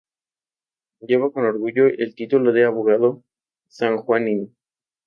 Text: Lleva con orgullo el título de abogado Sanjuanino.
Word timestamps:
Lleva 1.01 1.31
con 1.31 1.45
orgullo 1.45 1.85
el 1.85 2.15
título 2.15 2.51
de 2.53 2.65
abogado 2.65 3.23
Sanjuanino. 3.67 4.47